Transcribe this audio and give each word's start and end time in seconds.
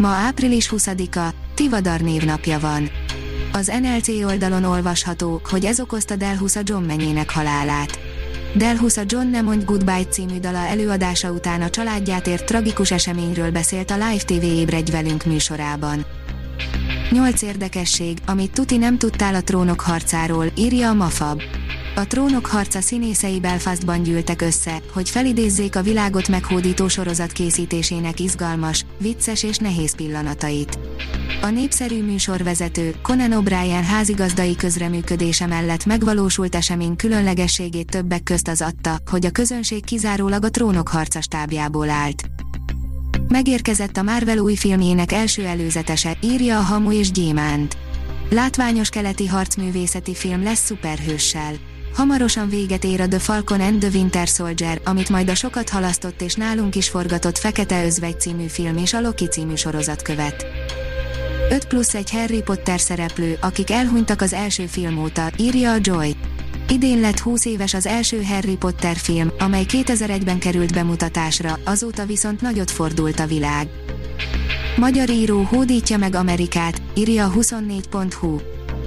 Ma 0.00 0.08
április 0.08 0.68
20-a, 0.76 1.34
Tivadar 1.54 2.00
névnapja 2.00 2.58
van. 2.58 2.90
Az 3.52 3.72
NLC 3.80 4.08
oldalon 4.08 4.64
olvasható, 4.64 5.40
hogy 5.44 5.64
ez 5.64 5.80
okozta 5.80 6.16
Delhusa 6.16 6.60
John 6.64 6.84
menyének 6.84 7.30
halálát. 7.30 7.98
Delhusa 8.54 9.02
John 9.06 9.26
Nem 9.26 9.44
mondj 9.44 9.64
Goodbye 9.64 10.04
című 10.04 10.38
dala 10.38 10.58
előadása 10.58 11.30
után 11.30 11.62
a 11.62 11.70
családját 11.70 12.26
ért 12.26 12.44
tragikus 12.44 12.90
eseményről 12.90 13.50
beszélt 13.50 13.90
a 13.90 13.94
Live 13.94 14.24
TV 14.24 14.42
Ébredj 14.42 14.90
velünk 14.90 15.24
műsorában. 15.24 16.06
8 17.10 17.42
érdekesség, 17.42 18.18
amit 18.26 18.52
tuti 18.52 18.76
nem 18.76 18.98
tudtál 18.98 19.34
a 19.34 19.42
trónok 19.42 19.80
harcáról, 19.80 20.46
írja 20.54 20.88
a 20.88 20.94
Mafab. 20.94 21.42
A 22.00 22.06
trónok 22.06 22.46
harca 22.46 22.80
színészei 22.80 23.40
Belfastban 23.40 24.02
gyűltek 24.02 24.42
össze, 24.42 24.82
hogy 24.92 25.10
felidézzék 25.10 25.76
a 25.76 25.82
világot 25.82 26.28
meghódító 26.28 26.88
sorozat 26.88 27.32
készítésének 27.32 28.20
izgalmas, 28.20 28.84
vicces 28.98 29.42
és 29.42 29.56
nehéz 29.56 29.94
pillanatait. 29.94 30.78
A 31.42 31.46
népszerű 31.46 32.02
műsorvezető, 32.02 32.94
Conan 33.02 33.30
O'Brien 33.32 33.84
házigazdai 33.88 34.56
közreműködése 34.56 35.46
mellett 35.46 35.86
megvalósult 35.86 36.54
esemény 36.54 36.96
különlegességét 36.96 37.90
többek 37.90 38.22
közt 38.22 38.48
az 38.48 38.62
adta, 38.62 38.98
hogy 39.10 39.26
a 39.26 39.30
közönség 39.30 39.84
kizárólag 39.84 40.44
a 40.44 40.50
trónok 40.50 40.88
harca 40.88 41.20
stábjából 41.20 41.90
állt. 41.90 42.22
Megérkezett 43.28 43.96
a 43.96 44.02
Marvel 44.02 44.38
új 44.38 44.54
filmjének 44.54 45.12
első 45.12 45.44
előzetese, 45.44 46.16
írja 46.22 46.58
a 46.58 46.62
Hamu 46.62 46.92
és 46.92 47.10
Gyémánt. 47.10 47.76
Látványos 48.30 48.88
keleti 48.88 49.26
harcművészeti 49.26 50.14
film 50.14 50.42
lesz 50.42 50.64
szuperhőssel. 50.64 51.68
Hamarosan 51.94 52.48
véget 52.48 52.84
ér 52.84 53.00
a 53.00 53.08
The 53.08 53.18
Falcon 53.18 53.60
and 53.60 53.78
the 53.78 53.88
Winter 53.94 54.26
Soldier, 54.26 54.80
amit 54.84 55.08
majd 55.08 55.28
a 55.28 55.34
sokat 55.34 55.68
halasztott 55.68 56.22
és 56.22 56.34
nálunk 56.34 56.74
is 56.74 56.88
forgatott 56.88 57.38
Fekete 57.38 57.84
Özvegy 57.84 58.20
című 58.20 58.46
film 58.46 58.76
és 58.76 58.92
a 58.94 59.00
Loki 59.00 59.26
című 59.26 59.54
sorozat 59.54 60.02
követ. 60.02 60.46
5 61.50 61.64
plusz 61.64 61.94
egy 61.94 62.10
Harry 62.10 62.42
Potter 62.42 62.80
szereplő, 62.80 63.38
akik 63.40 63.70
elhunytak 63.70 64.20
az 64.20 64.32
első 64.32 64.66
film 64.66 64.98
óta, 64.98 65.30
írja 65.36 65.72
a 65.72 65.78
Joy. 65.80 66.16
Idén 66.68 67.00
lett 67.00 67.18
20 67.18 67.44
éves 67.44 67.74
az 67.74 67.86
első 67.86 68.22
Harry 68.22 68.56
Potter 68.56 68.96
film, 68.96 69.30
amely 69.38 69.64
2001-ben 69.68 70.38
került 70.38 70.72
bemutatásra, 70.72 71.58
azóta 71.64 72.06
viszont 72.06 72.40
nagyot 72.40 72.70
fordult 72.70 73.20
a 73.20 73.26
világ. 73.26 73.68
Magyar 74.76 75.10
író 75.10 75.42
hódítja 75.42 75.96
meg 75.96 76.14
Amerikát, 76.14 76.82
írja 76.94 77.26
a 77.26 77.32
24.hu. 77.32 78.38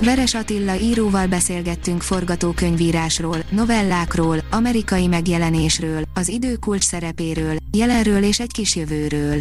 Veres 0.00 0.34
Attila 0.34 0.78
íróval 0.78 1.26
beszélgettünk 1.26 2.02
forgatókönyvírásról, 2.02 3.36
novellákról, 3.50 4.38
amerikai 4.50 5.06
megjelenésről, 5.06 6.02
az 6.14 6.28
időkulcs 6.28 6.84
szerepéről, 6.84 7.56
jelenről 7.72 8.22
és 8.22 8.40
egy 8.40 8.52
kis 8.52 8.76
jövőről. 8.76 9.38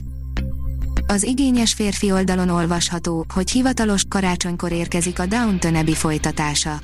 Az 1.07 1.23
igényes 1.23 1.73
férfi 1.73 2.11
oldalon 2.11 2.49
olvasható, 2.49 3.25
hogy 3.33 3.51
hivatalos 3.51 4.03
karácsonykor 4.09 4.71
érkezik 4.71 5.19
a 5.19 5.25
Downton 5.25 5.75
Abbey 5.75 5.93
folytatása. 5.93 6.81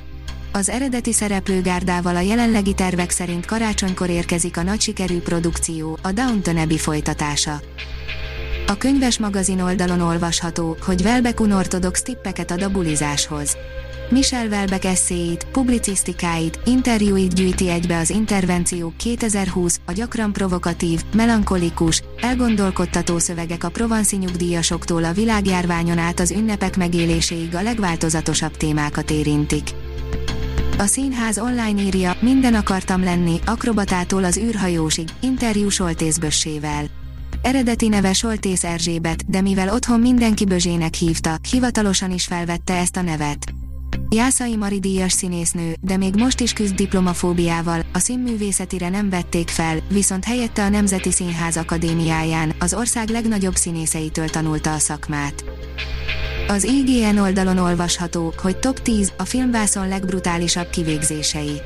Az 0.51 0.69
eredeti 0.69 1.13
szereplőgárdával 1.13 2.15
a 2.15 2.19
jelenlegi 2.19 2.73
tervek 2.73 3.09
szerint 3.09 3.45
karácsonykor 3.45 4.09
érkezik 4.09 4.57
a 4.57 4.63
nagy 4.63 4.81
sikerű 4.81 5.19
produkció, 5.19 5.97
a 6.01 6.11
Downton 6.11 6.57
Abbey 6.57 6.77
folytatása. 6.77 7.61
A 8.69 8.77
könyves 8.77 9.19
magazin 9.19 9.59
oldalon 9.59 10.01
olvasható, 10.01 10.77
hogy 10.81 11.01
Welbeck 11.01 11.39
unortodox 11.39 12.01
tippeket 12.01 12.51
ad 12.51 12.61
a 12.61 12.69
bulizáshoz. 12.69 13.57
Michel 14.09 14.47
Welbeck 14.47 14.85
eszéit, 14.85 15.45
publicisztikáit, 15.51 16.59
interjúit 16.65 17.33
gyűjti 17.33 17.69
egybe 17.69 17.97
az 17.97 18.09
Intervenciók 18.09 18.97
2020, 18.97 19.79
a 19.85 19.91
gyakran 19.91 20.33
provokatív, 20.33 21.01
melankolikus, 21.15 22.03
elgondolkodtató 22.21 23.17
szövegek 23.17 23.63
a 23.63 23.69
provanszi 23.69 24.15
nyugdíjasoktól 24.15 25.03
a 25.03 25.13
világjárványon 25.13 25.97
át 25.97 26.19
az 26.19 26.31
ünnepek 26.31 26.77
megéléséig 26.77 27.55
a 27.55 27.61
legváltozatosabb 27.61 28.57
témákat 28.57 29.11
érintik. 29.11 29.69
A 30.77 30.85
színház 30.85 31.39
online 31.39 31.81
írja, 31.81 32.17
minden 32.19 32.53
akartam 32.53 33.03
lenni, 33.03 33.39
akrobatától 33.45 34.23
az 34.23 34.37
űrhajósig, 34.37 35.09
interjú 35.19 35.69
Soltészbössével. 35.69 36.85
Eredeti 37.41 37.87
neve 37.87 38.13
Soltész 38.13 38.63
Erzsébet, 38.63 39.29
de 39.29 39.41
mivel 39.41 39.73
otthon 39.73 39.99
mindenki 39.99 40.45
Bözsének 40.45 40.93
hívta, 40.93 41.37
hivatalosan 41.51 42.11
is 42.11 42.25
felvette 42.25 42.77
ezt 42.77 42.97
a 42.97 43.01
nevet. 43.01 43.53
Jászai 44.09 44.55
Mari 44.55 44.79
díjas 44.79 45.11
színésznő, 45.11 45.75
de 45.81 45.97
még 45.97 46.15
most 46.15 46.39
is 46.39 46.53
küzd 46.53 46.75
diplomafóbiával, 46.75 47.81
a 47.93 47.99
színművészetire 47.99 48.89
nem 48.89 49.09
vették 49.09 49.49
fel, 49.49 49.77
viszont 49.89 50.23
helyette 50.23 50.63
a 50.63 50.69
Nemzeti 50.69 51.11
Színház 51.11 51.57
Akadémiáján, 51.57 52.53
az 52.59 52.73
ország 52.73 53.09
legnagyobb 53.09 53.55
színészeitől 53.55 54.29
tanulta 54.29 54.73
a 54.73 54.79
szakmát. 54.79 55.43
Az 56.47 56.63
IGN 56.63 57.17
oldalon 57.17 57.57
olvasható, 57.57 58.33
hogy 58.41 58.57
top 58.57 58.81
10 58.81 59.13
a 59.17 59.25
filmvászon 59.25 59.87
legbrutálisabb 59.87 60.69
kivégzései. 60.69 61.61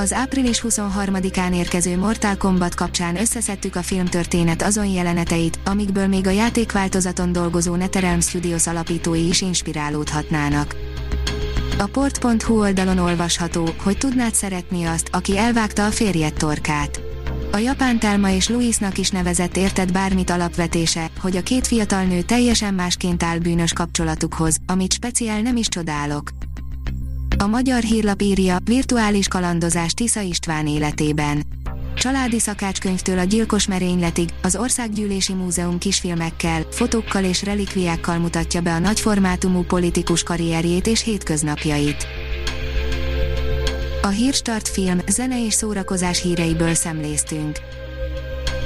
Az 0.00 0.12
április 0.12 0.64
23-án 0.68 1.54
érkező 1.54 1.96
Mortal 1.98 2.36
Kombat 2.36 2.74
kapcsán 2.74 3.16
összeszedtük 3.16 3.76
a 3.76 3.82
filmtörténet 3.82 4.62
azon 4.62 4.86
jeleneteit, 4.86 5.58
amikből 5.64 6.06
még 6.06 6.26
a 6.26 6.30
játékváltozaton 6.30 7.32
dolgozó 7.32 7.74
Neterelm 7.74 8.20
Studios 8.20 8.66
alapítói 8.66 9.26
is 9.26 9.40
inspirálódhatnának. 9.40 10.76
A 11.78 11.86
port.hu 11.86 12.60
oldalon 12.60 12.98
olvasható, 12.98 13.68
hogy 13.82 13.98
tudnád 13.98 14.34
szeretni 14.34 14.84
azt, 14.84 15.08
aki 15.12 15.38
elvágta 15.38 15.86
a 15.86 15.90
férjed 15.90 16.32
torkát. 16.32 17.00
A 17.52 17.56
japán 17.56 17.98
Telma 17.98 18.30
és 18.30 18.48
Louisnak 18.48 18.98
is 18.98 19.10
nevezett 19.10 19.56
érted 19.56 19.92
bármit 19.92 20.30
alapvetése, 20.30 21.10
hogy 21.20 21.36
a 21.36 21.42
két 21.42 21.66
fiatal 21.66 22.02
nő 22.02 22.22
teljesen 22.22 22.74
másként 22.74 23.22
áll 23.22 23.38
bűnös 23.38 23.72
kapcsolatukhoz, 23.72 24.56
amit 24.66 24.92
speciál 24.92 25.40
nem 25.40 25.56
is 25.56 25.68
csodálok. 25.68 26.30
A 27.40 27.46
magyar 27.46 27.82
hírlap 27.82 28.20
írja, 28.20 28.56
virtuális 28.64 29.28
kalandozás 29.28 29.92
Tisza 29.92 30.20
István 30.20 30.66
életében. 30.66 31.42
Családi 31.94 32.38
szakácskönyvtől 32.38 33.18
a 33.18 33.22
gyilkos 33.22 33.66
merényletig, 33.66 34.28
az 34.42 34.56
Országgyűlési 34.56 35.32
Múzeum 35.32 35.78
kisfilmekkel, 35.78 36.62
fotókkal 36.70 37.24
és 37.24 37.42
relikviákkal 37.42 38.18
mutatja 38.18 38.60
be 38.60 38.72
a 38.72 38.78
nagyformátumú 38.78 39.62
politikus 39.62 40.22
karrierjét 40.22 40.86
és 40.86 41.02
hétköznapjait. 41.02 42.06
A 44.02 44.08
Hírstart 44.08 44.68
film, 44.68 44.98
zene 45.08 45.44
és 45.44 45.54
szórakozás 45.54 46.22
híreiből 46.22 46.74
szemléztünk. 46.74 47.58